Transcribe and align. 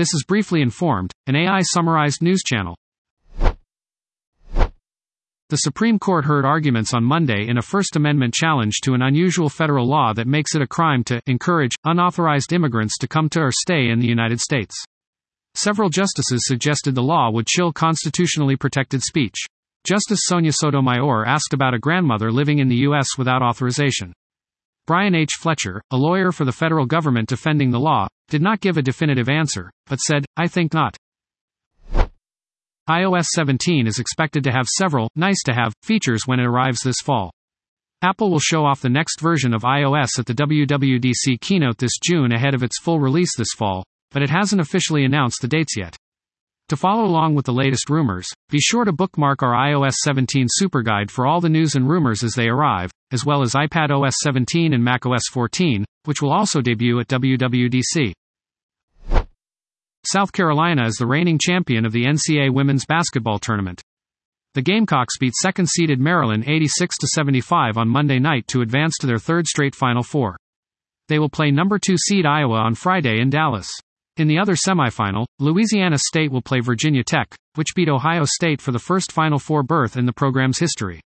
This 0.00 0.14
is 0.14 0.24
Briefly 0.26 0.62
Informed, 0.62 1.12
an 1.26 1.36
AI 1.36 1.60
summarized 1.60 2.22
news 2.22 2.40
channel. 2.42 2.74
The 5.50 5.56
Supreme 5.56 5.98
Court 5.98 6.24
heard 6.24 6.46
arguments 6.46 6.94
on 6.94 7.04
Monday 7.04 7.46
in 7.46 7.58
a 7.58 7.62
First 7.62 7.96
Amendment 7.96 8.32
challenge 8.32 8.80
to 8.84 8.94
an 8.94 9.02
unusual 9.02 9.50
federal 9.50 9.86
law 9.86 10.14
that 10.14 10.26
makes 10.26 10.54
it 10.54 10.62
a 10.62 10.66
crime 10.66 11.04
to 11.04 11.20
encourage 11.26 11.72
unauthorized 11.84 12.54
immigrants 12.54 12.96
to 12.96 13.08
come 13.08 13.28
to 13.28 13.40
or 13.40 13.52
stay 13.52 13.90
in 13.90 14.00
the 14.00 14.08
United 14.08 14.40
States. 14.40 14.74
Several 15.54 15.90
justices 15.90 16.46
suggested 16.46 16.94
the 16.94 17.02
law 17.02 17.30
would 17.30 17.46
chill 17.46 17.70
constitutionally 17.70 18.56
protected 18.56 19.02
speech. 19.02 19.36
Justice 19.84 20.20
Sonia 20.22 20.52
Sotomayor 20.52 21.26
asked 21.26 21.52
about 21.52 21.74
a 21.74 21.78
grandmother 21.78 22.32
living 22.32 22.58
in 22.58 22.68
the 22.68 22.88
U.S. 22.88 23.18
without 23.18 23.42
authorization. 23.42 24.14
Brian 24.90 25.14
H. 25.14 25.34
Fletcher, 25.38 25.80
a 25.92 25.96
lawyer 25.96 26.32
for 26.32 26.44
the 26.44 26.50
federal 26.50 26.84
government 26.84 27.28
defending 27.28 27.70
the 27.70 27.78
law, 27.78 28.08
did 28.28 28.42
not 28.42 28.58
give 28.58 28.76
a 28.76 28.82
definitive 28.82 29.28
answer, 29.28 29.70
but 29.86 30.00
said, 30.00 30.26
I 30.36 30.48
think 30.48 30.74
not 30.74 30.96
iOS 32.90 33.26
17 33.26 33.86
is 33.86 34.00
expected 34.00 34.42
to 34.42 34.50
have 34.50 34.66
several, 34.66 35.08
nice 35.14 35.44
to 35.44 35.54
have, 35.54 35.72
features 35.84 36.22
when 36.26 36.40
it 36.40 36.44
arrives 36.44 36.80
this 36.80 37.00
fall. 37.04 37.30
Apple 38.02 38.32
will 38.32 38.40
show 38.40 38.66
off 38.66 38.80
the 38.80 38.88
next 38.88 39.20
version 39.20 39.54
of 39.54 39.62
iOS 39.62 40.18
at 40.18 40.26
the 40.26 40.34
WWDC 40.34 41.40
keynote 41.40 41.78
this 41.78 41.96
June 42.02 42.32
ahead 42.32 42.54
of 42.54 42.64
its 42.64 42.80
full 42.80 42.98
release 42.98 43.36
this 43.36 43.52
fall, 43.56 43.84
but 44.10 44.22
it 44.22 44.30
hasn't 44.30 44.60
officially 44.60 45.04
announced 45.04 45.40
the 45.40 45.46
dates 45.46 45.76
yet. 45.76 45.96
To 46.70 46.76
follow 46.76 47.04
along 47.04 47.34
with 47.34 47.46
the 47.46 47.52
latest 47.52 47.90
rumors, 47.90 48.28
be 48.48 48.60
sure 48.60 48.84
to 48.84 48.92
bookmark 48.92 49.42
our 49.42 49.54
iOS 49.54 49.94
17 50.04 50.46
super 50.48 50.82
guide 50.82 51.10
for 51.10 51.26
all 51.26 51.40
the 51.40 51.48
news 51.48 51.74
and 51.74 51.88
rumors 51.88 52.22
as 52.22 52.34
they 52.34 52.46
arrive, 52.46 52.92
as 53.10 53.26
well 53.26 53.42
as 53.42 53.54
iPad 53.54 53.90
OS 53.90 54.14
17 54.22 54.72
and 54.72 54.84
macOS 54.84 55.24
14, 55.32 55.84
which 56.04 56.22
will 56.22 56.32
also 56.32 56.60
debut 56.60 57.00
at 57.00 57.08
WWDC. 57.08 58.12
South 60.06 60.30
Carolina 60.30 60.86
is 60.86 60.94
the 60.94 61.08
reigning 61.08 61.40
champion 61.42 61.84
of 61.84 61.90
the 61.90 62.04
NCAA 62.04 62.54
women's 62.54 62.86
basketball 62.86 63.40
tournament. 63.40 63.82
The 64.54 64.62
Gamecocks 64.62 65.18
beat 65.18 65.34
second-seeded 65.34 65.98
Maryland 65.98 66.44
86 66.46 66.94
75 67.02 67.78
on 67.78 67.88
Monday 67.88 68.20
night 68.20 68.46
to 68.46 68.60
advance 68.60 68.96
to 69.00 69.08
their 69.08 69.18
third 69.18 69.48
straight 69.48 69.74
Final 69.74 70.04
Four. 70.04 70.36
They 71.08 71.18
will 71.18 71.28
play 71.28 71.50
number 71.50 71.80
2 71.80 71.96
seed 71.96 72.26
Iowa 72.26 72.58
on 72.58 72.76
Friday 72.76 73.20
in 73.20 73.28
Dallas. 73.28 73.68
In 74.16 74.28
the 74.28 74.38
other 74.38 74.54
semifinal, 74.54 75.26
Louisiana 75.38 75.98
State 75.98 76.30
will 76.30 76.42
play 76.42 76.60
Virginia 76.60 77.02
Tech, 77.04 77.34
which 77.54 77.74
beat 77.74 77.88
Ohio 77.88 78.24
State 78.24 78.60
for 78.60 78.72
the 78.72 78.78
first 78.78 79.12
Final 79.12 79.38
Four 79.38 79.62
berth 79.62 79.96
in 79.96 80.06
the 80.06 80.12
program's 80.12 80.58
history. 80.58 81.00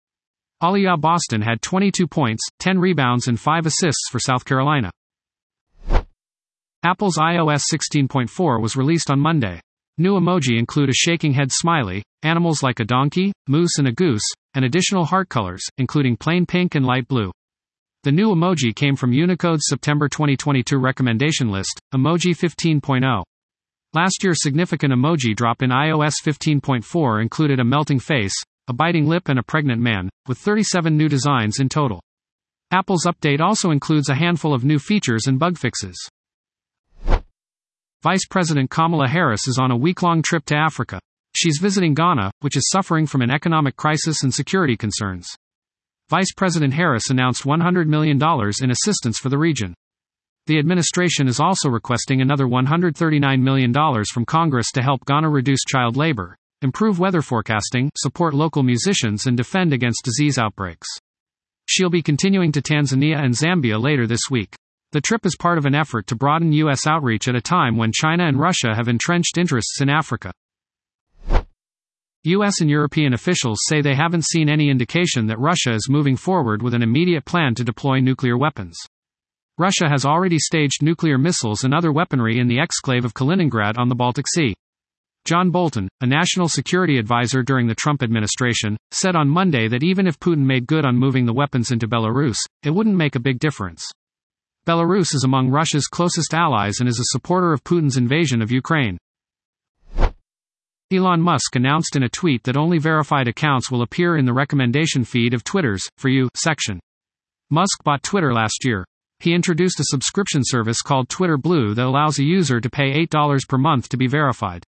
Aliyah 0.62 1.00
Boston 1.00 1.40
had 1.40 1.62
22 1.62 2.06
points, 2.06 2.42
10 2.58 2.78
rebounds 2.78 3.28
and 3.28 3.40
5 3.40 3.66
assists 3.66 4.08
for 4.10 4.20
South 4.20 4.44
Carolina. 4.44 4.90
Apple's 6.82 7.16
iOS 7.16 7.62
16.4 7.72 8.60
was 8.60 8.76
released 8.76 9.10
on 9.10 9.18
Monday. 9.20 9.60
New 9.98 10.18
emoji 10.18 10.58
include 10.58 10.88
a 10.88 10.94
shaking 10.94 11.32
head 11.32 11.50
smiley, 11.50 12.02
animals 12.22 12.62
like 12.62 12.80
a 12.80 12.84
donkey, 12.84 13.32
moose, 13.48 13.78
and 13.78 13.88
a 13.88 13.92
goose, 13.92 14.26
and 14.54 14.64
additional 14.64 15.04
heart 15.04 15.28
colors, 15.28 15.62
including 15.78 16.16
plain 16.16 16.46
pink 16.46 16.74
and 16.74 16.86
light 16.86 17.06
blue. 17.08 17.30
The 18.02 18.12
new 18.12 18.28
emoji 18.28 18.74
came 18.74 18.96
from 18.96 19.12
Unicode's 19.12 19.66
September 19.68 20.08
2022 20.08 20.78
recommendation 20.78 21.50
list, 21.50 21.78
Emoji 21.94 22.34
15.0. 22.34 23.22
Last 23.92 24.24
year's 24.24 24.42
significant 24.42 24.94
emoji 24.94 25.36
drop 25.36 25.60
in 25.60 25.68
iOS 25.68 26.14
15.4 26.24 27.20
included 27.20 27.60
a 27.60 27.64
melting 27.64 27.98
face, 27.98 28.32
a 28.68 28.72
biting 28.72 29.06
lip, 29.06 29.28
and 29.28 29.38
a 29.38 29.42
pregnant 29.42 29.82
man, 29.82 30.08
with 30.26 30.38
37 30.38 30.96
new 30.96 31.10
designs 31.10 31.60
in 31.60 31.68
total. 31.68 32.00
Apple's 32.70 33.04
update 33.04 33.40
also 33.40 33.70
includes 33.70 34.08
a 34.08 34.14
handful 34.14 34.54
of 34.54 34.64
new 34.64 34.78
features 34.78 35.26
and 35.26 35.38
bug 35.38 35.58
fixes. 35.58 35.98
Vice 38.02 38.24
President 38.30 38.70
Kamala 38.70 39.08
Harris 39.08 39.46
is 39.46 39.58
on 39.58 39.70
a 39.70 39.76
week 39.76 40.02
long 40.02 40.22
trip 40.22 40.46
to 40.46 40.56
Africa. 40.56 40.98
She's 41.36 41.58
visiting 41.60 41.92
Ghana, 41.92 42.30
which 42.40 42.56
is 42.56 42.70
suffering 42.70 43.06
from 43.06 43.20
an 43.20 43.30
economic 43.30 43.76
crisis 43.76 44.22
and 44.22 44.32
security 44.32 44.78
concerns. 44.78 45.28
Vice 46.10 46.32
President 46.36 46.74
Harris 46.74 47.08
announced 47.08 47.44
$100 47.44 47.86
million 47.86 48.20
in 48.60 48.70
assistance 48.72 49.16
for 49.20 49.28
the 49.28 49.38
region. 49.38 49.74
The 50.48 50.58
administration 50.58 51.28
is 51.28 51.38
also 51.38 51.68
requesting 51.68 52.20
another 52.20 52.46
$139 52.46 53.40
million 53.40 53.72
from 54.12 54.24
Congress 54.24 54.72
to 54.72 54.82
help 54.82 55.04
Ghana 55.04 55.30
reduce 55.30 55.60
child 55.68 55.96
labor, 55.96 56.36
improve 56.62 56.98
weather 56.98 57.22
forecasting, 57.22 57.92
support 57.96 58.34
local 58.34 58.64
musicians, 58.64 59.26
and 59.26 59.36
defend 59.36 59.72
against 59.72 60.02
disease 60.02 60.36
outbreaks. 60.36 60.88
She'll 61.66 61.90
be 61.90 62.02
continuing 62.02 62.50
to 62.52 62.60
Tanzania 62.60 63.24
and 63.24 63.32
Zambia 63.32 63.80
later 63.80 64.08
this 64.08 64.28
week. 64.28 64.56
The 64.90 65.00
trip 65.00 65.24
is 65.24 65.36
part 65.36 65.58
of 65.58 65.66
an 65.66 65.76
effort 65.76 66.08
to 66.08 66.16
broaden 66.16 66.50
U.S. 66.54 66.88
outreach 66.88 67.28
at 67.28 67.36
a 67.36 67.40
time 67.40 67.76
when 67.76 67.92
China 67.94 68.26
and 68.26 68.36
Russia 68.36 68.74
have 68.74 68.88
entrenched 68.88 69.38
interests 69.38 69.80
in 69.80 69.88
Africa. 69.88 70.32
U.S. 72.24 72.60
and 72.60 72.68
European 72.68 73.14
officials 73.14 73.60
say 73.66 73.80
they 73.80 73.94
haven't 73.94 74.26
seen 74.26 74.50
any 74.50 74.68
indication 74.68 75.26
that 75.28 75.38
Russia 75.38 75.72
is 75.72 75.88
moving 75.88 76.16
forward 76.16 76.60
with 76.60 76.74
an 76.74 76.82
immediate 76.82 77.24
plan 77.24 77.54
to 77.54 77.64
deploy 77.64 77.98
nuclear 78.00 78.36
weapons. 78.36 78.76
Russia 79.56 79.88
has 79.88 80.04
already 80.04 80.38
staged 80.38 80.82
nuclear 80.82 81.16
missiles 81.16 81.64
and 81.64 81.72
other 81.72 81.90
weaponry 81.90 82.38
in 82.38 82.46
the 82.46 82.58
exclave 82.58 83.06
of 83.06 83.14
Kaliningrad 83.14 83.78
on 83.78 83.88
the 83.88 83.94
Baltic 83.94 84.26
Sea. 84.28 84.52
John 85.24 85.50
Bolton, 85.50 85.88
a 86.02 86.06
national 86.06 86.48
security 86.48 86.98
advisor 86.98 87.42
during 87.42 87.66
the 87.66 87.74
Trump 87.74 88.02
administration, 88.02 88.76
said 88.90 89.16
on 89.16 89.26
Monday 89.26 89.66
that 89.68 89.82
even 89.82 90.06
if 90.06 90.20
Putin 90.20 90.44
made 90.44 90.66
good 90.66 90.84
on 90.84 90.98
moving 90.98 91.24
the 91.24 91.32
weapons 91.32 91.70
into 91.70 91.88
Belarus, 91.88 92.36
it 92.62 92.70
wouldn't 92.70 92.96
make 92.96 93.16
a 93.16 93.20
big 93.20 93.38
difference. 93.38 93.82
Belarus 94.66 95.14
is 95.14 95.24
among 95.24 95.48
Russia's 95.48 95.86
closest 95.86 96.34
allies 96.34 96.80
and 96.80 96.88
is 96.88 97.00
a 97.00 97.16
supporter 97.16 97.54
of 97.54 97.64
Putin's 97.64 97.96
invasion 97.96 98.42
of 98.42 98.50
Ukraine. 98.50 98.98
Elon 100.92 101.20
Musk 101.20 101.54
announced 101.54 101.94
in 101.94 102.02
a 102.02 102.08
tweet 102.08 102.42
that 102.42 102.56
only 102.56 102.78
verified 102.78 103.28
accounts 103.28 103.70
will 103.70 103.82
appear 103.82 104.16
in 104.16 104.24
the 104.24 104.32
recommendation 104.32 105.04
feed 105.04 105.34
of 105.34 105.44
Twitter's 105.44 105.88
For 105.98 106.08
You 106.08 106.28
section. 106.34 106.80
Musk 107.48 107.84
bought 107.84 108.02
Twitter 108.02 108.34
last 108.34 108.64
year. 108.64 108.84
He 109.20 109.32
introduced 109.32 109.78
a 109.78 109.84
subscription 109.84 110.42
service 110.44 110.82
called 110.82 111.08
Twitter 111.08 111.36
Blue 111.36 111.74
that 111.74 111.86
allows 111.86 112.18
a 112.18 112.24
user 112.24 112.60
to 112.60 112.68
pay 112.68 113.06
$8 113.06 113.48
per 113.48 113.56
month 113.56 113.88
to 113.90 113.96
be 113.96 114.08
verified. 114.08 114.64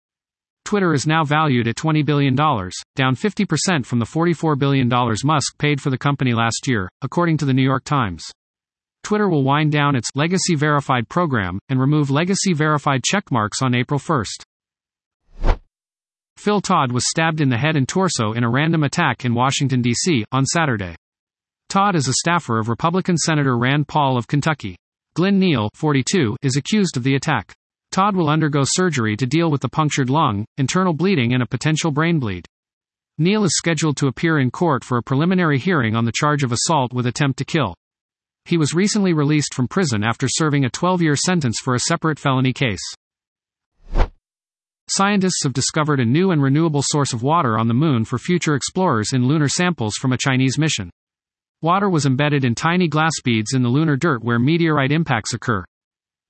Twitter 0.65 0.93
is 0.93 1.07
now 1.07 1.23
valued 1.23 1.69
at 1.69 1.77
$20 1.77 2.05
billion, 2.05 2.35
down 2.35 3.15
50% 3.15 3.85
from 3.85 3.99
the 3.99 4.05
$44 4.05 4.59
billion 4.59 4.89
Musk 5.23 5.57
paid 5.57 5.79
for 5.79 5.89
the 5.89 5.97
company 5.97 6.33
last 6.33 6.67
year, 6.67 6.89
according 7.01 7.37
to 7.37 7.45
the 7.45 7.53
New 7.53 7.63
York 7.63 7.85
Times. 7.85 8.25
Twitter 9.03 9.29
will 9.29 9.43
wind 9.43 9.71
down 9.71 9.95
its 9.95 10.09
legacy 10.15 10.55
verified 10.55 11.07
program 11.07 11.59
and 11.69 11.79
remove 11.79 12.11
legacy 12.11 12.51
verified 12.53 13.03
checkmarks 13.09 13.61
on 13.61 13.73
April 13.73 13.99
1. 13.99 14.23
Phil 16.39 16.61
Todd 16.61 16.93
was 16.93 17.03
stabbed 17.09 17.41
in 17.41 17.49
the 17.49 17.57
head 17.57 17.75
and 17.75 17.85
torso 17.85 18.31
in 18.31 18.45
a 18.45 18.49
random 18.49 18.83
attack 18.83 19.25
in 19.25 19.33
Washington, 19.33 19.81
D.C., 19.81 20.23
on 20.31 20.45
Saturday. 20.45 20.95
Todd 21.67 21.97
is 21.97 22.07
a 22.07 22.13
staffer 22.13 22.59
of 22.59 22.69
Republican 22.69 23.17
Senator 23.17 23.57
Rand 23.57 23.89
Paul 23.89 24.17
of 24.17 24.25
Kentucky. 24.25 24.77
Glenn 25.15 25.37
Neal, 25.37 25.69
42, 25.73 26.37
is 26.41 26.55
accused 26.55 26.95
of 26.95 27.03
the 27.03 27.15
attack. 27.15 27.53
Todd 27.91 28.15
will 28.15 28.29
undergo 28.29 28.61
surgery 28.63 29.17
to 29.17 29.25
deal 29.25 29.51
with 29.51 29.59
the 29.59 29.67
punctured 29.67 30.09
lung, 30.09 30.45
internal 30.55 30.93
bleeding, 30.93 31.33
and 31.33 31.43
a 31.43 31.45
potential 31.45 31.91
brain 31.91 32.19
bleed. 32.19 32.45
Neal 33.17 33.43
is 33.43 33.57
scheduled 33.57 33.97
to 33.97 34.07
appear 34.07 34.39
in 34.39 34.49
court 34.49 34.85
for 34.85 34.97
a 34.97 35.03
preliminary 35.03 35.59
hearing 35.59 35.93
on 35.93 36.05
the 36.05 36.13
charge 36.15 36.43
of 36.43 36.53
assault 36.53 36.93
with 36.93 37.05
attempt 37.05 37.37
to 37.39 37.43
kill. 37.43 37.75
He 38.45 38.57
was 38.57 38.73
recently 38.73 39.11
released 39.11 39.53
from 39.53 39.67
prison 39.67 40.05
after 40.05 40.29
serving 40.29 40.63
a 40.63 40.69
12 40.69 41.01
year 41.01 41.17
sentence 41.17 41.59
for 41.61 41.75
a 41.75 41.79
separate 41.79 42.17
felony 42.17 42.53
case. 42.53 42.95
Scientists 44.91 45.43
have 45.43 45.53
discovered 45.53 45.99
a 45.99 46.05
new 46.05 46.31
and 46.31 46.41
renewable 46.41 46.81
source 46.83 47.13
of 47.13 47.21
water 47.21 47.59
on 47.59 47.67
the 47.67 47.75
moon 47.75 48.03
for 48.03 48.17
future 48.17 48.55
explorers 48.55 49.13
in 49.13 49.27
lunar 49.27 49.47
samples 49.47 49.93
from 49.93 50.13
a 50.13 50.17
Chinese 50.17 50.57
mission. 50.57 50.89
Water 51.61 51.87
was 51.87 52.07
embedded 52.07 52.43
in 52.43 52.55
tiny 52.55 52.87
glass 52.87 53.11
beads 53.23 53.53
in 53.53 53.61
the 53.61 53.69
lunar 53.69 53.95
dirt 53.95 54.23
where 54.23 54.39
meteorite 54.39 54.91
impacts 54.91 55.35
occur. 55.35 55.63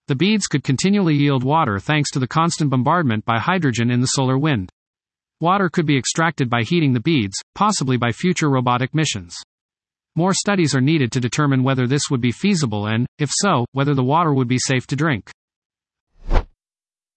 The 0.08 0.16
beads 0.16 0.47
could 0.47 0.66
continually 0.66 1.16
yield 1.16 1.42
water 1.42 1.80
thanks 1.80 2.12
to 2.12 2.20
the 2.20 2.28
constant 2.28 2.70
bombardment 2.70 3.24
by 3.24 3.40
hydrogen 3.40 3.90
in 3.90 4.02
the 4.02 4.08
solar 4.08 4.38
wind. 4.38 4.70
Water 5.40 5.70
could 5.70 5.85
be 5.85 5.97
extracted 5.97 6.50
by 6.50 6.64
heating 6.64 6.91
the 6.91 7.00
beads, 7.00 7.38
possibly 7.55 7.96
by 7.96 8.12
future 8.12 8.50
robotic 8.50 8.94
missions. 8.94 9.38
More 10.17 10.34
studies 10.34 10.76
are 10.76 10.82
needed 10.82 11.14
to 11.14 11.22
determine 11.22 11.64
whether 11.64 11.88
this 11.88 12.09
would 12.12 12.20
be 12.20 12.34
feasible 12.34 12.88
and, 12.88 13.08
if 13.20 13.29
so, 13.32 13.66
whether 13.72 13.94
the 13.94 14.03
water 14.03 14.34
would 14.34 14.50
be 14.50 14.59
safe 14.59 14.85
to 14.88 14.97
drink. 14.97 15.32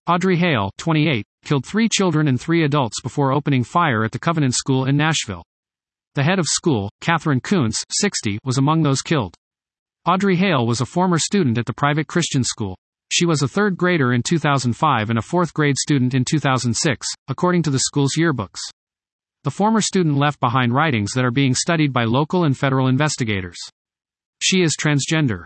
Audrey 0.06 0.36
Hale, 0.36 0.70
28, 0.78 1.24
killed 1.44 1.66
three 1.66 1.88
children 1.88 2.28
and 2.28 2.40
three 2.40 2.64
adults 2.64 3.00
before 3.00 3.32
opening 3.32 3.64
fire 3.64 4.04
at 4.04 4.12
the 4.12 4.18
Covenant 4.18 4.54
School 4.54 4.86
in 4.86 4.96
Nashville. 4.96 5.42
The 6.14 6.22
head 6.22 6.38
of 6.38 6.46
school, 6.46 6.90
Katherine 7.00 7.40
Koonce, 7.40 7.84
60, 7.90 8.38
was 8.44 8.58
among 8.58 8.82
those 8.82 9.02
killed. 9.02 9.34
Audrey 10.06 10.36
Hale 10.36 10.66
was 10.66 10.80
a 10.80 10.86
former 10.86 11.18
student 11.18 11.58
at 11.58 11.66
the 11.66 11.72
private 11.72 12.06
Christian 12.06 12.44
school. 12.44 12.76
She 13.10 13.26
was 13.26 13.42
a 13.42 13.48
third 13.48 13.76
grader 13.76 14.12
in 14.12 14.22
2005 14.22 15.10
and 15.10 15.18
a 15.18 15.22
fourth 15.22 15.54
grade 15.54 15.76
student 15.78 16.14
in 16.14 16.24
2006, 16.24 17.06
according 17.28 17.62
to 17.62 17.70
the 17.70 17.78
school's 17.78 18.16
yearbooks. 18.18 18.60
The 19.44 19.50
former 19.50 19.80
student 19.80 20.16
left 20.16 20.40
behind 20.40 20.72
writings 20.72 21.10
that 21.14 21.24
are 21.24 21.30
being 21.30 21.54
studied 21.54 21.92
by 21.92 22.04
local 22.04 22.44
and 22.44 22.56
federal 22.56 22.88
investigators. 22.88 23.58
She 24.40 24.62
is 24.62 24.76
transgender. 24.80 25.44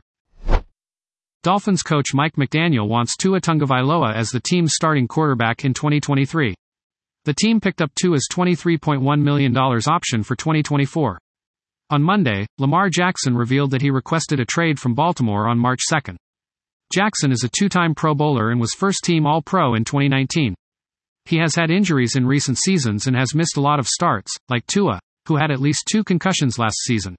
Dolphins 1.46 1.84
coach 1.84 2.12
Mike 2.12 2.34
McDaniel 2.34 2.88
wants 2.88 3.16
Tua 3.16 3.40
Tagovailoa 3.40 4.12
as 4.16 4.30
the 4.30 4.40
team's 4.40 4.74
starting 4.74 5.06
quarterback 5.06 5.64
in 5.64 5.72
2023. 5.74 6.56
The 7.24 7.34
team 7.34 7.60
picked 7.60 7.80
up 7.80 7.94
Tua's 7.94 8.26
$23.1 8.32 9.22
million 9.22 9.56
option 9.56 10.24
for 10.24 10.34
2024. 10.34 11.20
On 11.90 12.02
Monday, 12.02 12.46
Lamar 12.58 12.90
Jackson 12.90 13.36
revealed 13.36 13.70
that 13.70 13.80
he 13.80 13.90
requested 13.90 14.40
a 14.40 14.44
trade 14.44 14.80
from 14.80 14.96
Baltimore 14.96 15.46
on 15.46 15.56
March 15.56 15.82
2. 15.88 16.16
Jackson 16.92 17.30
is 17.30 17.44
a 17.44 17.48
two 17.56 17.68
time 17.68 17.94
Pro 17.94 18.12
Bowler 18.12 18.50
and 18.50 18.60
was 18.60 18.74
first 18.76 19.04
team 19.04 19.24
All 19.24 19.40
Pro 19.40 19.76
in 19.76 19.84
2019. 19.84 20.52
He 21.26 21.38
has 21.38 21.54
had 21.54 21.70
injuries 21.70 22.16
in 22.16 22.26
recent 22.26 22.58
seasons 22.58 23.06
and 23.06 23.14
has 23.16 23.36
missed 23.36 23.56
a 23.56 23.60
lot 23.60 23.78
of 23.78 23.86
starts, 23.86 24.36
like 24.48 24.66
Tua, 24.66 24.98
who 25.28 25.36
had 25.36 25.52
at 25.52 25.60
least 25.60 25.84
two 25.88 26.02
concussions 26.02 26.58
last 26.58 26.78
season. 26.78 27.14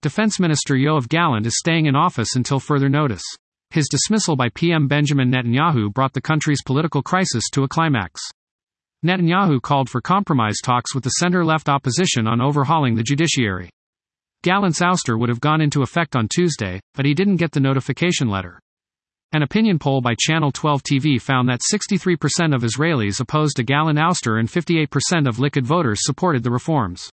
Defense 0.00 0.38
Minister 0.38 0.76
Yoav 0.76 1.08
Gallant 1.08 1.44
is 1.44 1.58
staying 1.58 1.86
in 1.86 1.96
office 1.96 2.36
until 2.36 2.60
further 2.60 2.88
notice. 2.88 3.24
His 3.70 3.88
dismissal 3.88 4.36
by 4.36 4.48
PM 4.50 4.86
Benjamin 4.86 5.28
Netanyahu 5.28 5.92
brought 5.92 6.12
the 6.12 6.20
country's 6.20 6.62
political 6.64 7.02
crisis 7.02 7.50
to 7.50 7.64
a 7.64 7.68
climax. 7.68 8.20
Netanyahu 9.04 9.60
called 9.60 9.90
for 9.90 10.00
compromise 10.00 10.58
talks 10.62 10.94
with 10.94 11.02
the 11.02 11.10
center 11.10 11.44
left 11.44 11.68
opposition 11.68 12.28
on 12.28 12.40
overhauling 12.40 12.94
the 12.94 13.02
judiciary. 13.02 13.70
Gallant's 14.44 14.78
ouster 14.78 15.18
would 15.18 15.30
have 15.30 15.40
gone 15.40 15.60
into 15.60 15.82
effect 15.82 16.14
on 16.14 16.28
Tuesday, 16.28 16.78
but 16.94 17.04
he 17.04 17.12
didn't 17.12 17.38
get 17.38 17.50
the 17.50 17.58
notification 17.58 18.28
letter. 18.28 18.60
An 19.32 19.42
opinion 19.42 19.80
poll 19.80 20.00
by 20.00 20.14
Channel 20.16 20.52
12 20.52 20.82
TV 20.84 21.20
found 21.20 21.48
that 21.48 21.62
63% 21.72 22.54
of 22.54 22.62
Israelis 22.62 23.18
opposed 23.18 23.58
a 23.58 23.64
Gallant 23.64 23.98
ouster 23.98 24.38
and 24.38 24.48
58% 24.48 25.26
of 25.26 25.38
Likud 25.38 25.64
voters 25.64 25.98
supported 26.04 26.44
the 26.44 26.52
reforms. 26.52 27.10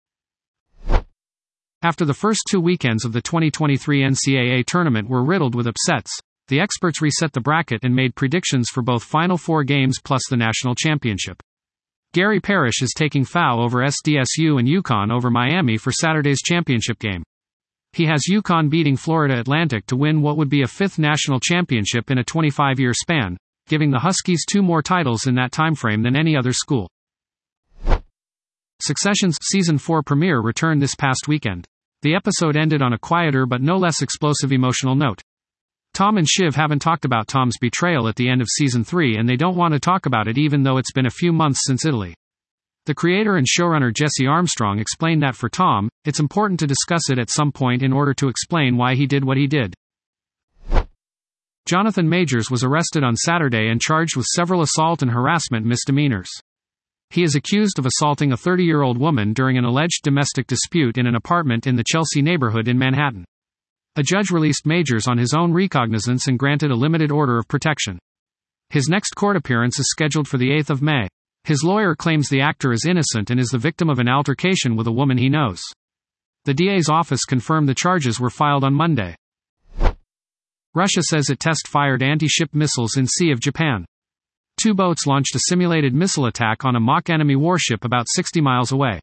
After 1.82 2.04
the 2.04 2.12
first 2.12 2.40
two 2.50 2.60
weekends 2.60 3.04
of 3.04 3.12
the 3.12 3.22
2023 3.22 4.02
NCAA 4.02 4.66
tournament 4.66 5.08
were 5.08 5.22
riddled 5.24 5.54
with 5.54 5.68
upsets, 5.68 6.10
the 6.48 6.58
experts 6.58 7.00
reset 7.00 7.32
the 7.32 7.40
bracket 7.40 7.84
and 7.84 7.94
made 7.94 8.16
predictions 8.16 8.68
for 8.68 8.82
both 8.82 9.04
Final 9.04 9.38
Four 9.38 9.62
games 9.62 10.00
plus 10.02 10.22
the 10.28 10.36
national 10.36 10.74
championship. 10.74 11.40
Gary 12.14 12.40
Parrish 12.40 12.82
is 12.82 12.92
taking 12.96 13.24
FAU 13.24 13.60
over 13.60 13.84
SDSU 13.84 14.58
and 14.58 14.66
UConn 14.66 15.12
over 15.12 15.30
Miami 15.30 15.76
for 15.76 15.92
Saturday's 15.92 16.42
championship 16.42 16.98
game. 16.98 17.22
He 17.92 18.06
has 18.06 18.26
UConn 18.28 18.68
beating 18.68 18.96
Florida 18.96 19.38
Atlantic 19.38 19.86
to 19.86 19.96
win 19.96 20.20
what 20.20 20.36
would 20.36 20.50
be 20.50 20.62
a 20.62 20.66
fifth 20.66 20.98
national 20.98 21.38
championship 21.38 22.10
in 22.10 22.18
a 22.18 22.24
25 22.24 22.80
year 22.80 22.92
span, 22.92 23.36
giving 23.68 23.92
the 23.92 24.00
Huskies 24.00 24.44
two 24.44 24.62
more 24.62 24.82
titles 24.82 25.28
in 25.28 25.36
that 25.36 25.52
timeframe 25.52 26.02
than 26.02 26.16
any 26.16 26.36
other 26.36 26.52
school. 26.52 26.90
Succession's 28.88 29.36
season 29.42 29.76
4 29.76 30.02
premiere 30.02 30.40
returned 30.40 30.80
this 30.80 30.94
past 30.94 31.28
weekend. 31.28 31.66
The 32.00 32.14
episode 32.14 32.56
ended 32.56 32.80
on 32.80 32.94
a 32.94 32.98
quieter 32.98 33.44
but 33.44 33.60
no 33.60 33.76
less 33.76 34.00
explosive 34.00 34.50
emotional 34.50 34.94
note. 34.94 35.20
Tom 35.92 36.16
and 36.16 36.26
Shiv 36.26 36.54
haven't 36.54 36.78
talked 36.78 37.04
about 37.04 37.28
Tom's 37.28 37.58
betrayal 37.60 38.08
at 38.08 38.16
the 38.16 38.30
end 38.30 38.40
of 38.40 38.48
season 38.48 38.84
3 38.84 39.18
and 39.18 39.28
they 39.28 39.36
don't 39.36 39.58
want 39.58 39.74
to 39.74 39.78
talk 39.78 40.06
about 40.06 40.26
it 40.26 40.38
even 40.38 40.62
though 40.62 40.78
it's 40.78 40.94
been 40.94 41.04
a 41.04 41.10
few 41.10 41.34
months 41.34 41.66
since 41.66 41.84
Italy. 41.84 42.14
The 42.86 42.94
creator 42.94 43.36
and 43.36 43.46
showrunner 43.46 43.94
Jesse 43.94 44.26
Armstrong 44.26 44.78
explained 44.78 45.22
that 45.22 45.36
for 45.36 45.50
Tom, 45.50 45.90
it's 46.06 46.20
important 46.20 46.58
to 46.60 46.66
discuss 46.66 47.10
it 47.10 47.18
at 47.18 47.28
some 47.28 47.52
point 47.52 47.82
in 47.82 47.92
order 47.92 48.14
to 48.14 48.28
explain 48.28 48.78
why 48.78 48.94
he 48.94 49.06
did 49.06 49.22
what 49.22 49.36
he 49.36 49.46
did. 49.46 49.74
Jonathan 51.66 52.08
Majors 52.08 52.50
was 52.50 52.64
arrested 52.64 53.04
on 53.04 53.16
Saturday 53.16 53.68
and 53.68 53.82
charged 53.82 54.16
with 54.16 54.24
several 54.24 54.62
assault 54.62 55.02
and 55.02 55.10
harassment 55.10 55.66
misdemeanors. 55.66 56.30
He 57.10 57.22
is 57.22 57.34
accused 57.34 57.78
of 57.78 57.86
assaulting 57.86 58.32
a 58.32 58.36
30 58.36 58.64
year 58.64 58.82
old 58.82 58.98
woman 58.98 59.32
during 59.32 59.56
an 59.56 59.64
alleged 59.64 60.02
domestic 60.02 60.46
dispute 60.46 60.98
in 60.98 61.06
an 61.06 61.14
apartment 61.14 61.66
in 61.66 61.76
the 61.76 61.84
Chelsea 61.86 62.20
neighborhood 62.20 62.68
in 62.68 62.78
Manhattan. 62.78 63.24
A 63.96 64.02
judge 64.02 64.30
released 64.30 64.66
Majors 64.66 65.08
on 65.08 65.18
his 65.18 65.34
own 65.34 65.52
recognizance 65.52 66.28
and 66.28 66.38
granted 66.38 66.70
a 66.70 66.76
limited 66.76 67.10
order 67.10 67.38
of 67.38 67.48
protection. 67.48 67.98
His 68.70 68.88
next 68.88 69.14
court 69.16 69.36
appearance 69.36 69.78
is 69.78 69.88
scheduled 69.88 70.28
for 70.28 70.36
the 70.36 70.50
8th 70.50 70.70
of 70.70 70.82
May. 70.82 71.08
His 71.44 71.64
lawyer 71.64 71.94
claims 71.94 72.28
the 72.28 72.42
actor 72.42 72.72
is 72.72 72.84
innocent 72.84 73.30
and 73.30 73.40
is 73.40 73.48
the 73.48 73.58
victim 73.58 73.88
of 73.88 73.98
an 73.98 74.08
altercation 74.08 74.76
with 74.76 74.86
a 74.86 74.92
woman 74.92 75.16
he 75.16 75.30
knows. 75.30 75.62
The 76.44 76.52
DA's 76.52 76.90
office 76.90 77.24
confirmed 77.24 77.68
the 77.68 77.74
charges 77.74 78.20
were 78.20 78.30
filed 78.30 78.64
on 78.64 78.74
Monday. 78.74 79.16
Russia 80.74 81.02
says 81.02 81.30
it 81.30 81.40
test 81.40 81.66
fired 81.66 82.02
anti 82.02 82.28
ship 82.28 82.50
missiles 82.52 82.96
in 82.96 83.06
Sea 83.06 83.30
of 83.30 83.40
Japan. 83.40 83.86
Two 84.60 84.74
boats 84.74 85.06
launched 85.06 85.36
a 85.36 85.40
simulated 85.46 85.94
missile 85.94 86.26
attack 86.26 86.64
on 86.64 86.74
a 86.74 86.80
mock 86.80 87.10
enemy 87.10 87.36
warship 87.36 87.84
about 87.84 88.08
60 88.08 88.40
miles 88.40 88.72
away. 88.72 88.98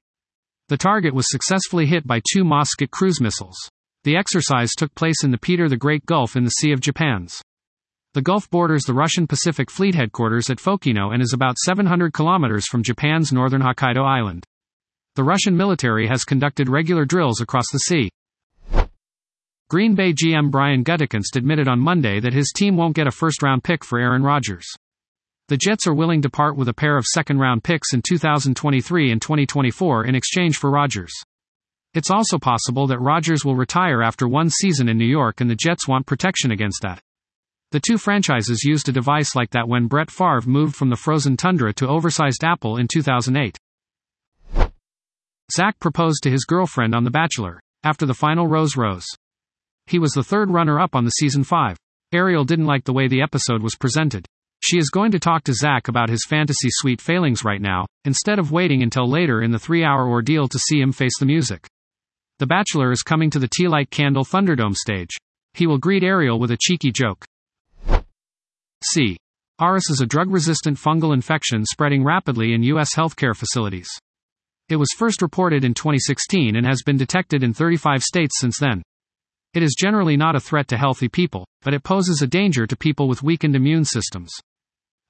The 0.68 0.75
target 0.75 1.13
was 1.13 1.30
successfully 1.30 1.86
hit 1.86 2.06
by 2.06 2.19
two 2.34 2.44
Moskit 2.44 2.92
cruise 2.92 3.22
missiles. 3.22 3.56
The 4.04 4.18
exercise 4.18 4.72
took 4.74 4.94
place 4.96 5.24
in 5.24 5.31
the 5.31 5.38
Peter 5.38 5.69
the 5.69 5.78
Great 5.78 6.06
Gulf 6.06 6.36
in 6.36 6.44
the 6.44 6.50
Sea 6.50 6.74
of 6.74 6.81
Japans. 6.81 7.42
The 8.16 8.22
Gulf 8.22 8.50
borders 8.50 8.84
the 8.84 8.94
Russian 8.94 9.28
Pacific 9.28 9.72
Fleet 9.72 9.96
headquarters 9.96 10.50
at 10.50 10.57
Fokino 10.57 11.13
and 11.13 11.22
is 11.22 11.31
about 11.31 11.58
700 11.58 12.12
kilometers 12.12 12.68
from 12.68 12.84
Japan's 12.84 13.31
northern 13.31 13.62
Hokkaido 13.62 14.06
island. 14.06 14.44
The 15.16 15.24
Russian 15.24 15.56
military 15.56 16.10
has 16.10 16.25
conducted 16.25 16.68
regular 16.68 17.06
drills 17.06 17.40
across 17.40 17.66
the 17.72 17.80
sea. 17.80 18.10
Green 19.69 19.96
Bay 19.96 20.12
GM 20.12 20.51
Brian 20.51 20.84
Gutekunst 20.84 21.38
admitted 21.38 21.69
on 21.69 21.80
Monday 21.80 22.19
that 22.19 22.34
his 22.34 22.51
team 22.54 22.75
won't 22.75 22.96
get 22.96 23.08
a 23.08 23.12
first 23.12 23.42
round 23.42 23.63
pick 23.63 23.86
for 23.86 24.00
Aaron 24.00 24.22
Rodgers. 24.22 24.68
The 25.48 25.58
Jets 25.58 25.86
are 25.86 25.94
willing 25.94 26.24
to 26.24 26.30
part 26.30 26.58
with 26.58 26.70
a 26.70 26.74
pair 26.74 26.98
of 26.98 27.06
second 27.06 27.38
round 27.38 27.64
picks 27.64 27.94
in 27.94 28.02
2023 28.02 29.12
and 29.12 29.22
2024 29.22 30.06
in 30.06 30.16
exchange 30.16 30.58
for 30.58 30.72
Rodgers. 30.72 31.14
It's 31.94 32.10
also 32.10 32.40
possible 32.40 32.88
that 32.88 33.00
Rodgers 33.00 33.46
will 33.46 33.56
retire 33.56 34.02
after 34.02 34.28
one 34.28 34.50
season 34.50 34.90
in 34.90 34.98
New 34.98 35.06
York 35.06 35.42
and 35.42 35.50
the 35.50 35.56
Jets 35.56 35.88
want 35.88 36.08
protection 36.08 36.50
against 36.50 36.82
that. 36.82 37.00
The 37.72 37.80
two 37.80 38.00
franchises 38.00 38.64
used 38.64 38.90
a 38.90 38.92
device 38.92 39.36
like 39.36 39.52
that 39.52 39.68
when 39.68 39.86
Brett 39.86 40.10
Favre 40.10 40.42
moved 40.48 40.76
from 40.76 40.90
the 40.90 40.96
frozen 40.96 41.38
tundra 41.38 41.74
to 41.74 41.88
oversized 41.88 42.44
Apple 42.44 42.78
in 42.78 42.88
2008. 42.88 43.60
Zach 45.54 45.80
proposed 45.80 46.24
to 46.24 46.32
his 46.32 46.46
girlfriend 46.46 46.96
on 46.96 47.04
The 47.04 47.12
Bachelor, 47.12 47.60
after 47.84 48.08
the 48.08 48.16
final 48.16 48.48
Rose 48.48 48.76
Rose. 48.76 49.06
He 49.86 50.00
was 50.00 50.14
the 50.14 50.24
third 50.24 50.50
runner 50.50 50.80
up 50.80 50.96
on 50.96 51.06
the 51.06 51.12
season 51.12 51.44
5. 51.44 51.78
Ariel 52.14 52.46
didn't 52.46 52.66
like 52.66 52.86
the 52.86 52.94
way 52.94 53.08
the 53.08 53.22
episode 53.22 53.62
was 53.62 53.76
presented. 53.76 54.26
She 54.68 54.80
is 54.80 54.90
going 54.90 55.12
to 55.12 55.20
talk 55.20 55.44
to 55.44 55.54
Zach 55.54 55.90
about 55.90 56.10
his 56.10 56.26
fantasy 56.28 56.70
suite 56.72 57.00
failings 57.00 57.44
right 57.44 57.62
now, 57.62 57.86
instead 58.04 58.40
of 58.40 58.52
waiting 58.52 58.82
until 58.82 59.08
later 59.08 59.44
in 59.44 59.52
the 59.52 59.60
three 59.60 59.84
hour 59.84 60.10
ordeal 60.10 60.48
to 60.48 60.58
see 60.58 60.82
him 60.82 60.92
face 60.92 61.20
the 61.20 61.26
music. 61.28 61.68
The 62.40 62.48
Bachelor 62.48 62.92
is 62.92 63.04
coming 63.04 63.30
to 63.30 63.38
the 63.38 63.48
Tea 63.48 63.68
Light 63.68 63.92
Candle 63.92 64.26
Thunderdome 64.26 64.74
stage. 64.74 65.12
He 65.54 65.68
will 65.68 65.78
greet 65.78 66.04
Ariel 66.04 66.40
with 66.40 66.50
a 66.50 66.58
cheeky 66.60 66.92
joke. 66.92 67.26
C. 68.84 69.18
auris 69.62 69.92
is 69.92 70.02
a 70.02 70.08
drug 70.08 70.32
resistant 70.32 70.80
fungal 70.80 71.14
infection 71.14 71.64
spreading 71.64 72.04
rapidly 72.04 72.56
in 72.56 72.63
U.S. 72.63 72.96
healthcare 72.96 73.36
facilities. 73.36 73.89
It 74.70 74.78
was 74.78 74.89
first 74.98 75.22
reported 75.22 75.63
in 75.63 75.75
2016 75.75 76.56
and 76.56 76.66
has 76.66 76.82
been 76.84 76.98
detected 76.98 77.44
in 77.44 77.54
35 77.54 78.01
states 78.01 78.39
since 78.39 78.58
then. 78.58 78.82
It 79.54 79.62
is 79.62 79.75
generally 79.78 80.18
not 80.18 80.36
a 80.36 80.39
threat 80.39 80.68
to 80.70 80.78
healthy 80.78 81.08
people, 81.08 81.46
but 81.62 81.75
it 81.75 81.84
poses 81.84 82.24
a 82.24 82.28
danger 82.28 82.66
to 82.66 82.75
people 82.75 83.08
with 83.08 83.22
weakened 83.22 83.56
immune 83.56 83.86
systems. 83.86 84.32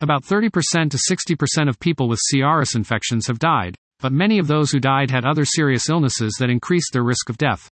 About 0.01 0.23
30% 0.23 0.51
to 0.91 0.97
60% 0.97 1.69
of 1.69 1.79
people 1.79 2.09
with 2.09 2.19
CRS 2.29 2.75
infections 2.75 3.27
have 3.27 3.39
died, 3.39 3.75
but 4.01 4.11
many 4.11 4.39
of 4.39 4.47
those 4.47 4.71
who 4.71 4.79
died 4.79 5.09
had 5.09 5.25
other 5.25 5.45
serious 5.45 5.89
illnesses 5.89 6.35
that 6.39 6.49
increased 6.49 6.89
their 6.91 7.03
risk 7.03 7.29
of 7.29 7.37
death. 7.37 7.69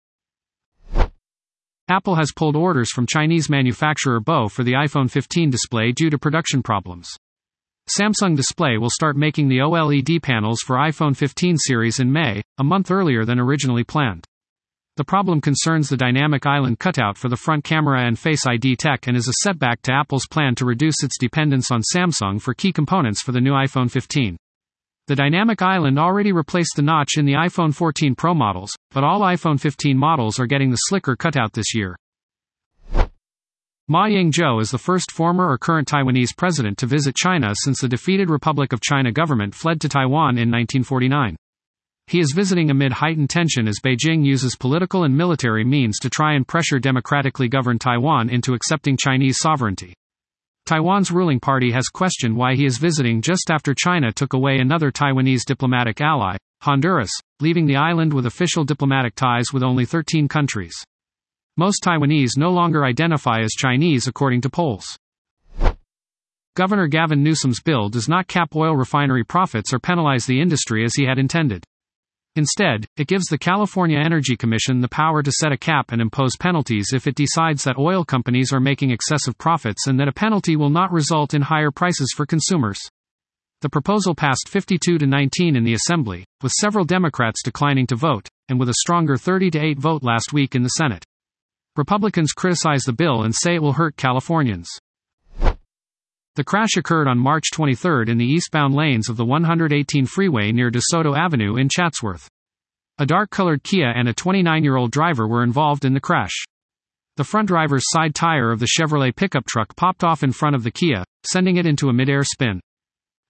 Apple 1.89 2.15
has 2.15 2.31
pulled 2.31 2.55
orders 2.55 2.93
from 2.93 3.09
Chinese 3.09 3.51
manufacturer 3.51 4.21
Bo 4.21 4.49
for 4.49 4.63
the 4.63 4.75
iPhone 4.75 5.11
15 5.11 5.51
display 5.51 5.91
due 5.91 6.11
to 6.11 6.19
production 6.19 6.63
problems. 6.63 7.09
Samsung 7.91 8.37
Display 8.37 8.79
will 8.79 8.89
start 8.89 9.17
making 9.17 9.49
the 9.49 9.59
OLED 9.59 10.23
panels 10.23 10.61
for 10.61 10.77
iPhone 10.77 11.17
15 11.17 11.59
series 11.59 11.99
in 11.99 12.13
May, 12.13 12.41
a 12.59 12.65
month 12.65 12.93
earlier 12.93 13.25
than 13.25 13.41
originally 13.41 13.83
planned. 13.83 14.25
The 14.99 15.05
problem 15.05 15.41
concerns 15.41 15.89
the 15.89 15.97
dynamic 15.97 16.45
island 16.45 16.79
cutout 16.79 17.17
for 17.17 17.31
the 17.31 17.37
front 17.37 17.65
camera 17.65 18.07
and 18.07 18.19
Face 18.19 18.47
ID 18.47 18.77
tech 18.77 19.07
and 19.07 19.17
is 19.17 19.27
a 19.27 19.33
setback 19.43 19.81
to 19.83 19.93
Apple's 19.93 20.27
plan 20.27 20.55
to 20.57 20.67
reduce 20.67 21.03
its 21.03 21.17
dependence 21.19 21.71
on 21.71 21.81
Samsung 21.81 22.39
for 22.39 22.53
key 22.53 22.75
components 22.75 23.23
for 23.23 23.33
the 23.33 23.41
new 23.41 23.53
iPhone 23.53 23.91
15. 23.91 24.37
The 25.07 25.17
dynamic 25.17 25.63
island 25.63 25.99
already 25.99 26.31
replaced 26.33 26.77
the 26.77 26.83
notch 26.83 27.13
in 27.17 27.25
the 27.25 27.33
iPhone 27.33 27.75
14 27.75 28.15
Pro 28.15 28.35
models, 28.35 28.77
but 28.91 29.03
all 29.03 29.21
iPhone 29.21 29.59
15 29.59 29.97
models 29.97 30.39
are 30.39 30.47
getting 30.47 30.71
the 30.71 30.77
slicker 30.77 31.17
cutout 31.17 31.55
this 31.55 31.75
year. 31.75 31.97
Ma 33.89 34.05
Ying-jeou 34.05 34.61
is 34.61 34.71
the 34.71 34.79
first 34.79 35.11
former 35.11 35.49
or 35.49 35.57
current 35.57 35.89
Taiwanese 35.89 36.37
president 36.37 36.77
to 36.79 36.87
visit 36.87 37.17
China 37.17 37.55
since 37.55 37.81
the 37.81 37.89
defeated 37.89 38.29
Republic 38.29 38.75
of 38.75 38.83
China 38.83 39.11
government 39.11 39.55
fled 39.55 39.81
to 39.81 39.89
Taiwan 39.89 40.37
in 40.37 40.51
1949. 40.51 41.35
He 42.07 42.21
is 42.21 42.33
visiting 42.35 42.71
amid 42.71 42.93
heightened 42.93 43.31
tension 43.31 43.69
as 43.69 43.81
Beijing 43.83 44.25
uses 44.25 44.57
political 44.57 45.05
and 45.05 45.17
military 45.17 45.65
means 45.65 45.99
to 46.01 46.11
try 46.11 46.35
and 46.35 46.47
pressure 46.47 46.79
democratically 46.79 47.49
governed 47.49 47.81
Taiwan 47.81 48.29
into 48.29 48.55
accepting 48.55 48.97
Chinese 48.97 49.39
sovereignty. 49.39 49.95
Taiwan's 50.67 51.11
ruling 51.11 51.41
party 51.41 51.73
has 51.73 51.89
questioned 51.89 52.37
why 52.37 52.55
he 52.55 52.65
is 52.65 52.79
visiting 52.79 53.21
just 53.21 53.51
after 53.51 53.75
China 53.75 54.13
took 54.13 54.33
away 54.33 54.59
another 54.59 54.93
Taiwanese 54.93 55.45
diplomatic 55.45 56.01
ally, 56.01 56.37
Honduras, 56.63 57.11
leaving 57.41 57.67
the 57.67 57.77
island 57.77 58.13
with 58.13 58.27
official 58.27 58.65
diplomatic 58.65 59.15
ties 59.17 59.53
with 59.53 59.63
only 59.65 59.85
13 59.85 60.29
countries. 60.29 60.75
Most 61.57 61.83
Taiwanese 61.83 62.37
no 62.37 62.51
longer 62.51 62.85
identify 62.85 63.41
as 63.41 63.51
Chinese 63.51 64.07
according 64.07 64.41
to 64.43 64.51
polls. 64.51 64.97
Governor 66.55 66.87
Gavin 66.87 67.23
Newsom's 67.23 67.61
bill 67.61 67.89
does 67.89 68.09
not 68.09 68.29
cap 68.29 68.55
oil 68.55 68.77
refinery 68.77 69.25
profits 69.25 69.73
or 69.73 69.79
penalize 69.79 70.27
the 70.27 70.41
industry 70.41 70.85
as 70.85 70.95
he 70.95 71.07
had 71.07 71.19
intended. 71.19 71.65
Instead, 72.35 72.87
it 72.97 73.09
gives 73.09 73.27
the 73.27 73.37
California 73.37 73.99
Energy 73.99 74.37
Commission 74.37 74.81
the 74.81 74.89
power 74.89 75.23
to 75.23 75.31
set 75.31 75.53
a 75.53 75.57
cap 75.57 75.93
and 75.93 76.01
impose 76.01 76.33
penalties 76.41 76.89
if 76.95 77.07
it 77.07 77.15
decides 77.15 77.63
that 77.63 77.79
oil 77.79 78.07
companies 78.07 78.55
are 78.55 78.61
making 78.61 78.91
excessive 78.91 79.37
profits 79.37 79.87
and 79.87 80.01
that 80.01 80.09
a 80.09 80.13
penalty 80.13 80.57
will 80.57 80.71
not 80.71 80.91
result 80.91 81.35
in 81.35 81.43
higher 81.43 81.71
prices 81.71 82.11
for 82.17 82.25
consumers. 82.25 82.81
The 83.61 83.69
proposal 83.69 84.15
passed 84.15 84.49
52 84.49 84.97
to 84.99 85.07
19 85.07 85.57
in 85.57 85.63
the 85.63 85.75
Assembly, 85.75 86.25
with 86.43 86.53
several 86.53 86.87
Democrats 86.87 87.43
declining 87.45 87.87
to 87.89 87.97
vote, 87.97 88.29
and 88.49 88.59
with 88.59 88.71
a 88.71 88.75
stronger 88.81 89.19
30 89.19 89.51
to 89.51 89.61
8 89.61 89.79
vote 89.79 90.03
last 90.03 90.33
week 90.33 90.55
in 90.55 90.63
the 90.63 90.69
Senate. 90.71 91.05
Republicans 91.77 92.33
criticize 92.33 92.83
the 92.83 92.95
bill 92.95 93.23
and 93.23 93.35
say 93.35 93.57
it 93.57 93.63
will 93.63 93.75
hurt 93.75 93.97
Californians. 93.97 94.69
The 96.35 96.45
crash 96.45 96.79
occurred 96.79 97.09
on 97.09 97.19
March 97.19 97.51
23 97.53 98.07
in 98.09 98.17
the 98.17 98.25
eastbound 98.25 98.75
lanes 98.75 99.11
of 99.11 99.19
the 99.19 99.25
118 99.25 100.07
freeway 100.07 100.51
near 100.51 100.71
DeSoto 100.71 101.15
Avenue 101.15 101.57
in 101.57 101.69
Chatsworth. 101.69 102.27
A 102.97 103.05
dark 103.05 103.29
colored 103.29 103.63
Kia 103.63 103.93
and 103.95 104.09
a 104.09 104.15
29 104.15 104.65
year 104.65 104.77
old 104.77 104.93
driver 104.93 105.29
were 105.29 105.43
involved 105.43 105.85
in 105.85 105.93
the 105.93 106.01
crash. 106.01 106.33
The 107.19 107.25
front 107.25 107.49
driver's 107.49 107.85
side 107.87 108.15
tire 108.15 108.51
of 108.51 108.61
the 108.61 108.69
Chevrolet 108.79 109.15
pickup 109.15 109.45
truck 109.45 109.77
popped 109.77 110.03
off 110.03 110.23
in 110.23 110.33
front 110.33 110.57
of 110.57 110.63
the 110.63 110.71
Kia, 110.71 111.05
sending 111.25 111.59
it 111.59 111.67
into 111.67 111.91
a 111.91 111.93
midair 111.93 112.25
spin. 112.25 112.63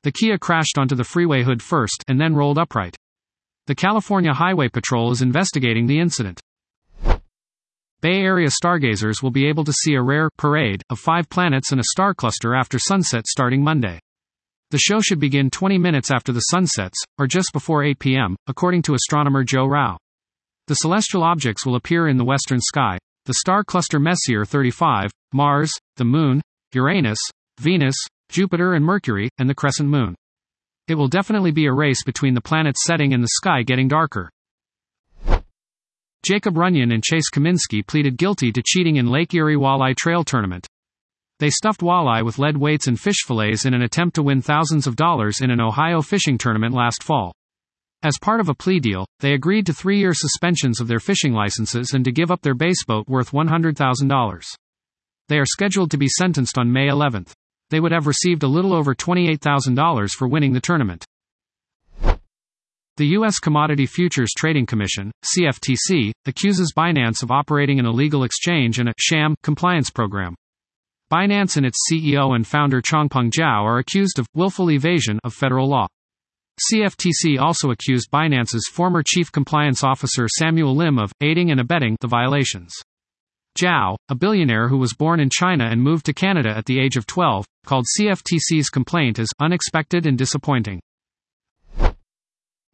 The 0.05 0.13
Kia 0.13 0.39
crashed 0.39 0.79
onto 0.79 0.95
the 0.95 1.03
freeway 1.03 1.43
hood 1.43 1.61
first 1.61 2.05
and 2.07 2.21
then 2.21 2.37
rolled 2.37 2.59
upright. 2.59 2.97
The 3.67 3.75
California 3.75 4.33
Highway 4.33 4.69
Patrol 4.69 5.11
is 5.11 5.23
investigating 5.23 5.87
the 5.87 5.99
incident. 5.99 6.41
Bay 8.03 8.23
Area 8.23 8.51
stargazers 8.51 9.23
will 9.23 9.31
be 9.31 9.47
able 9.47 9.63
to 9.63 9.73
see 9.73 9.95
a 9.95 10.03
rare 10.03 10.29
parade 10.37 10.83
of 10.91 10.99
five 10.99 11.29
planets 11.31 11.71
and 11.71 11.81
a 11.81 11.85
star 11.93 12.13
cluster 12.15 12.53
after 12.53 12.77
sunset 12.77 13.29
starting 13.29 13.63
Monday. 13.63 14.01
The 14.73 14.79
show 14.79 15.01
should 15.01 15.21
begin 15.21 15.51
20 15.51 15.79
minutes 15.79 16.11
after 16.11 16.33
the 16.33 16.41
sun 16.41 16.67
sets, 16.67 16.99
or 17.19 17.29
just 17.29 17.51
before 17.53 17.85
8 17.85 18.01
p.m., 18.01 18.35
according 18.49 18.83
to 18.83 18.95
astronomer 18.95 19.45
Joe 19.45 19.67
Rao. 19.67 19.99
The 20.67 20.75
celestial 20.75 21.23
objects 21.23 21.65
will 21.65 21.77
appear 21.77 22.09
in 22.09 22.17
the 22.17 22.25
western 22.25 22.61
sky 22.61 22.99
the 23.27 23.35
star 23.35 23.63
cluster 23.63 24.01
Messier 24.01 24.45
35, 24.45 25.13
Mars, 25.33 25.71
the 25.97 26.05
Moon, 26.05 26.43
Uranus, 26.75 27.21
Venus, 27.61 27.95
Jupiter, 28.29 28.75
and 28.75 28.85
Mercury, 28.85 29.29
and 29.39 29.49
the 29.49 29.55
crescent 29.55 29.89
moon. 29.89 30.17
It 30.89 30.97
will 30.97 31.07
definitely 31.07 31.53
be 31.53 31.67
a 31.67 31.73
race 31.73 32.03
between 32.03 32.35
the 32.35 32.41
planets 32.41 32.83
setting 32.85 33.15
and 33.15 33.23
the 33.23 33.29
sky 33.35 33.63
getting 33.63 33.87
darker. 33.87 34.29
Jacob 36.25 36.55
Runyan 36.55 36.95
and 36.95 37.03
Chase 37.03 37.29
Cominsky 37.35 37.85
pleaded 37.85 38.17
guilty 38.17 38.53
to 38.53 38.63
cheating 38.65 38.95
in 38.95 39.07
Lake 39.07 39.35
Erie 39.35 39.57
Walleye 39.57 39.97
Trail 39.97 40.23
Tournament. 40.23 40.69
They 41.41 41.51
stuffed 41.51 41.81
walleye 41.81 42.25
with 42.25 42.39
lead 42.39 42.57
weights 42.57 42.87
and 42.87 42.99
fish 42.99 43.25
fillets 43.27 43.65
in 43.65 43.75
an 43.75 43.83
attempt 43.83 44.15
to 44.15 44.23
win 44.23 44.41
thousands 44.41 44.87
of 44.87 44.95
dollars 44.95 45.41
in 45.41 45.51
an 45.51 45.61
Ohio 45.61 46.01
fishing 46.01 46.39
tournament 46.39 46.75
last 46.75 47.03
fall. 47.03 47.35
As 48.05 48.19
part 48.23 48.39
of 48.39 48.49
a 48.49 48.55
plea 48.55 48.79
deal, 48.79 49.05
they 49.19 49.33
agreed 49.33 49.67
to 49.67 49.73
three 49.73 49.99
year 49.99 50.15
suspensions 50.15 50.81
of 50.81 50.87
their 50.87 51.01
fishing 51.01 51.33
licenses 51.33 51.93
and 51.93 52.05
to 52.05 52.13
give 52.13 52.31
up 52.31 52.43
their 52.43 52.55
bass 52.55 52.85
boat 52.85 53.09
worth 53.09 53.33
$100,000. 53.33 54.45
They 55.29 55.39
are 55.39 55.47
scheduled 55.47 55.91
to 55.91 55.99
be 55.99 56.07
sentenced 56.07 56.57
on 56.57 56.73
May 56.73 56.87
11. 56.87 57.27
They 57.71 57.81
would 57.81 57.93
have 57.93 58.07
received 58.07 58.45
a 58.45 58.49
little 58.49 58.75
over 58.75 58.95
$28,000 58.95 60.11
for 60.11 60.29
winning 60.29 60.53
the 60.53 60.61
tournament. 60.61 61.05
The 62.99 63.07
U.S. 63.17 63.39
Commodity 63.39 63.87
Futures 63.87 64.33
Trading 64.37 64.67
Commission, 64.67 65.11
CFTC, 65.25 66.13
accuses 66.27 66.75
Binance 66.77 67.23
of 67.23 67.31
operating 67.31 67.81
an 67.81 67.87
illegal 67.87 68.23
exchange 68.23 68.79
and 68.79 68.91
a 68.91 68.93
sham 68.99 69.35
compliance 69.43 69.89
program. 69.89 70.35
Binance 71.11 71.57
and 71.57 71.65
its 71.65 71.79
CEO 71.91 72.37
and 72.37 72.47
founder 72.47 72.83
Changpeng 72.83 73.31
Zhao 73.31 73.65
are 73.65 73.79
accused 73.79 74.19
of 74.19 74.27
willful 74.35 74.71
evasion 74.71 75.19
of 75.25 75.33
federal 75.33 75.71
law. 75.71 75.87
CFTC 76.71 77.41
also 77.41 77.71
accused 77.71 78.11
Binance's 78.11 78.69
former 78.71 79.03
chief 79.03 79.33
compliance 79.33 79.83
officer 79.83 80.27
Samuel 80.29 80.77
Lim 80.77 80.99
of 80.99 81.13
aiding 81.23 81.51
and 81.51 81.61
abetting 81.61 81.97
the 82.03 82.09
violations. 82.09 82.75
Zhao, 83.59 83.97
a 84.11 84.15
billionaire 84.15 84.69
who 84.69 84.77
was 84.77 84.93
born 84.93 85.19
in 85.19 85.31
China 85.31 85.65
and 85.65 85.83
moved 85.83 86.05
to 86.05 86.13
Canada 86.13 86.51
at 86.55 86.67
the 86.67 86.79
age 86.79 86.99
of 86.99 87.07
12, 87.07 87.47
called 87.65 87.87
CFTC's 87.99 88.69
complaint 88.69 89.19
as 89.19 89.29
unexpected 89.41 90.05
and 90.05 90.19
disappointing. 90.19 90.83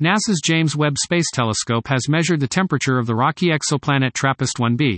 NASA's 0.00 0.40
James 0.44 0.76
Webb 0.76 0.96
Space 0.96 1.26
Telescope 1.34 1.88
has 1.88 2.08
measured 2.08 2.38
the 2.38 2.46
temperature 2.46 3.00
of 3.00 3.08
the 3.08 3.16
rocky 3.16 3.48
exoplanet 3.48 4.12
TRAPPIST-1b. 4.12 4.96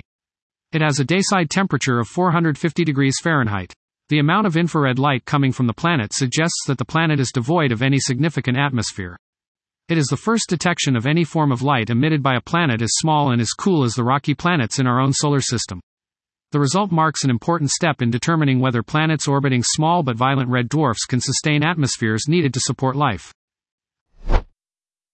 It 0.73 0.83
has 0.83 1.01
a 1.01 1.07
dayside 1.07 1.49
temperature 1.49 1.99
of 1.99 2.07
450 2.07 2.85
degrees 2.85 3.17
Fahrenheit. 3.23 3.73
The 4.11 4.19
amount 4.19 4.47
of 4.47 4.59
infrared 4.59 4.99
light 4.99 5.25
coming 5.25 5.53
from 5.53 5.67
the 5.67 5.73
planet 5.73 6.13
suggests 6.13 6.67
that 6.67 6.77
the 6.77 6.85
planet 6.85 7.19
is 7.19 7.33
devoid 7.33 7.73
of 7.73 7.81
any 7.81 7.99
significant 7.99 8.59
atmosphere. 8.59 9.17
It 9.89 9.97
is 9.97 10.05
the 10.09 10.19
first 10.19 10.51
detection 10.51 10.97
of 10.97 11.07
any 11.07 11.25
form 11.25 11.51
of 11.51 11.63
light 11.63 11.89
emitted 11.89 12.23
by 12.23 12.37
a 12.37 12.43
planet 12.43 12.83
as 12.83 12.91
small 12.99 13.33
and 13.33 13.41
as 13.41 13.53
cool 13.53 13.85
as 13.85 13.95
the 13.95 14.05
rocky 14.05 14.35
planets 14.35 14.79
in 14.79 14.87
our 14.87 15.01
own 15.01 15.15
solar 15.15 15.41
system. 15.41 15.81
The 16.53 16.61
result 16.61 16.93
marks 16.93 17.25
an 17.25 17.31
important 17.31 17.71
step 17.71 18.03
in 18.03 18.11
determining 18.11 18.61
whether 18.61 18.83
planets 18.83 19.27
orbiting 19.27 19.63
small 19.65 20.03
but 20.03 20.19
violent 20.19 20.51
red 20.51 20.69
dwarfs 20.69 21.07
can 21.07 21.21
sustain 21.23 21.65
atmospheres 21.65 22.29
needed 22.29 22.53
to 22.53 22.61
support 22.61 22.97
life. 22.97 23.33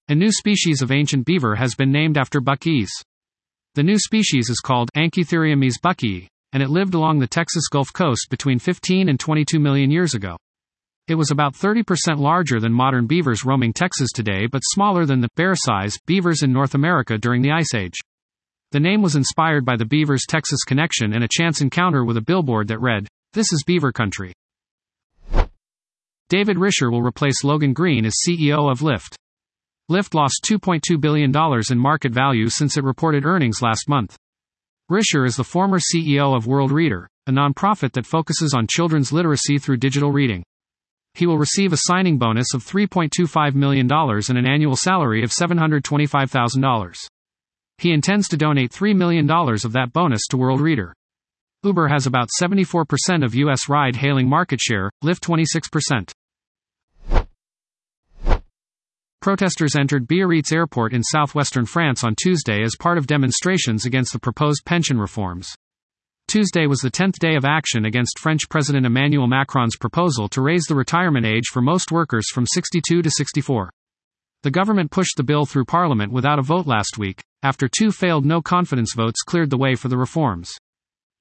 A 0.08 0.14
new 0.14 0.30
species 0.30 0.82
of 0.82 0.92
ancient 0.92 1.26
beaver 1.26 1.56
has 1.56 1.74
been 1.74 1.90
named 1.90 2.16
after 2.16 2.40
Buc-ee's. 2.40 2.92
The 3.74 3.82
new 3.82 3.98
species 3.98 4.48
is 4.48 4.60
called 4.60 4.88
Anchitheriumys 4.96 5.80
buckii, 5.82 6.28
and 6.52 6.62
it 6.62 6.70
lived 6.70 6.94
along 6.94 7.18
the 7.18 7.26
Texas 7.26 7.66
Gulf 7.66 7.92
Coast 7.92 8.28
between 8.30 8.60
15 8.60 9.08
and 9.08 9.18
22 9.18 9.58
million 9.58 9.90
years 9.90 10.14
ago. 10.14 10.36
It 11.08 11.16
was 11.16 11.32
about 11.32 11.54
30% 11.54 12.20
larger 12.20 12.60
than 12.60 12.72
modern 12.72 13.08
beavers 13.08 13.44
roaming 13.44 13.72
Texas 13.72 14.12
today 14.14 14.46
but 14.46 14.60
smaller 14.60 15.06
than 15.06 15.20
the 15.20 15.28
bear-size 15.34 15.98
beavers 16.06 16.44
in 16.44 16.52
North 16.52 16.76
America 16.76 17.18
during 17.18 17.42
the 17.42 17.50
Ice 17.50 17.74
Age. 17.74 17.98
The 18.70 18.78
name 18.78 19.02
was 19.02 19.16
inspired 19.16 19.64
by 19.64 19.74
the 19.76 19.84
beaver's 19.84 20.24
Texas 20.28 20.62
connection 20.62 21.14
and 21.14 21.24
a 21.24 21.28
chance 21.28 21.60
encounter 21.60 22.04
with 22.04 22.16
a 22.16 22.24
billboard 22.24 22.68
that 22.68 22.80
read, 22.80 23.08
This 23.32 23.52
is 23.52 23.64
Beaver 23.66 23.90
Country. 23.90 24.32
David 26.28 26.58
Risher 26.58 26.92
will 26.92 27.02
replace 27.02 27.42
Logan 27.42 27.72
Green 27.72 28.06
as 28.06 28.14
CEO 28.24 28.70
of 28.70 28.82
Lyft. 28.82 29.16
Lyft 29.88 30.14
lost 30.14 30.44
$2.2 30.50 31.00
billion 31.00 31.32
in 31.70 31.78
market 31.78 32.12
value 32.12 32.48
since 32.48 32.76
it 32.76 32.82
reported 32.82 33.24
earnings 33.24 33.62
last 33.62 33.88
month. 33.88 34.16
Risher 34.90 35.24
is 35.24 35.36
the 35.36 35.44
former 35.44 35.78
CEO 35.78 36.36
of 36.36 36.46
Worldreader, 36.46 37.06
a 37.28 37.30
nonprofit 37.30 37.92
that 37.92 38.04
focuses 38.04 38.52
on 38.52 38.66
children's 38.68 39.12
literacy 39.12 39.58
through 39.58 39.76
digital 39.76 40.10
reading. 40.10 40.42
He 41.14 41.24
will 41.24 41.38
receive 41.38 41.72
a 41.72 41.78
signing 41.82 42.18
bonus 42.18 42.52
of 42.52 42.64
$3.25 42.64 43.54
million 43.54 43.88
and 43.90 44.38
an 44.38 44.46
annual 44.46 44.74
salary 44.74 45.22
of 45.22 45.30
$725,000. 45.30 46.96
He 47.78 47.92
intends 47.92 48.26
to 48.28 48.36
donate 48.36 48.72
$3 48.72 48.96
million 48.96 49.30
of 49.30 49.72
that 49.72 49.92
bonus 49.92 50.26
to 50.30 50.36
Worldreader. 50.36 50.92
Uber 51.62 51.86
has 51.88 52.06
about 52.06 52.28
74% 52.40 53.24
of 53.24 53.34
U.S. 53.36 53.68
ride 53.68 53.96
hailing 53.96 54.28
market 54.28 54.60
share, 54.60 54.90
Lyft 55.04 55.20
26%. 55.20 56.10
Protesters 59.26 59.74
entered 59.74 60.06
Biarritz 60.06 60.52
airport 60.52 60.92
in 60.92 61.02
southwestern 61.02 61.66
France 61.66 62.04
on 62.04 62.14
Tuesday 62.14 62.62
as 62.62 62.76
part 62.78 62.96
of 62.96 63.08
demonstrations 63.08 63.84
against 63.84 64.12
the 64.12 64.20
proposed 64.20 64.64
pension 64.64 65.00
reforms. 65.00 65.52
Tuesday 66.28 66.68
was 66.68 66.78
the 66.78 66.92
10th 66.92 67.18
day 67.18 67.34
of 67.34 67.44
action 67.44 67.86
against 67.86 68.20
French 68.20 68.48
President 68.48 68.86
Emmanuel 68.86 69.26
Macron's 69.26 69.74
proposal 69.74 70.28
to 70.28 70.40
raise 70.40 70.62
the 70.68 70.76
retirement 70.76 71.26
age 71.26 71.46
for 71.52 71.60
most 71.60 71.90
workers 71.90 72.30
from 72.32 72.46
62 72.46 73.02
to 73.02 73.10
64. 73.10 73.68
The 74.44 74.50
government 74.52 74.92
pushed 74.92 75.16
the 75.16 75.24
bill 75.24 75.44
through 75.44 75.64
parliament 75.64 76.12
without 76.12 76.38
a 76.38 76.42
vote 76.42 76.68
last 76.68 76.96
week, 76.96 77.20
after 77.42 77.68
two 77.68 77.90
failed 77.90 78.24
no 78.24 78.40
confidence 78.40 78.94
votes 78.94 79.22
cleared 79.22 79.50
the 79.50 79.58
way 79.58 79.74
for 79.74 79.88
the 79.88 79.98
reforms. 79.98 80.54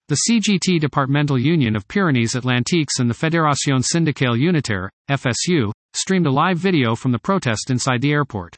The 0.08 0.20
CGT 0.30 0.80
Departmental 0.80 1.40
Union 1.40 1.76
of 1.76 1.88
Pyrénées 1.88 2.36
Atlantiques 2.36 3.00
and 3.00 3.10
the 3.10 3.16
Fédération 3.16 3.84
Syndicale 3.84 4.38
Unitaire, 4.38 4.88
FSU, 5.10 5.72
streamed 5.96 6.28
a 6.28 6.32
live 6.32 6.60
video 6.60 6.94
from 6.94 7.12
the 7.12 7.18
protest 7.18 7.72
inside 7.72 8.02
the 8.02 8.12
airport. 8.12 8.56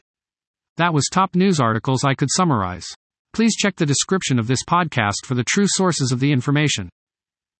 That 0.76 0.92
was 0.92 1.08
top 1.10 1.34
news 1.34 1.58
articles 1.58 2.04
I 2.04 2.12
could 2.12 2.28
summarize. 2.30 2.86
Please 3.32 3.56
check 3.56 3.76
the 3.76 3.86
description 3.86 4.38
of 4.38 4.46
this 4.46 4.62
podcast 4.68 5.24
for 5.24 5.34
the 5.34 5.44
true 5.44 5.64
sources 5.66 6.12
of 6.12 6.20
the 6.20 6.32
information. 6.32 6.90